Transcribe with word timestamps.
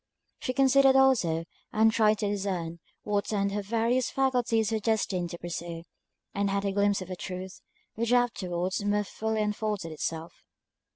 She 0.39 0.51
considered 0.53 0.95
also, 0.95 1.45
and 1.71 1.91
tried 1.91 2.17
to 2.17 2.27
discern 2.27 2.79
what 3.03 3.31
end 3.31 3.51
her 3.51 3.61
various 3.61 4.09
faculties 4.09 4.71
were 4.71 4.79
destined 4.79 5.29
to 5.29 5.37
pursue; 5.37 5.83
and 6.33 6.49
had 6.49 6.65
a 6.65 6.71
glimpse 6.71 7.03
of 7.03 7.11
a 7.11 7.15
truth, 7.15 7.61
which 7.93 8.11
afterwards 8.11 8.83
more 8.83 9.03
fully 9.03 9.43
unfolded 9.43 9.91
itself. 9.91 10.33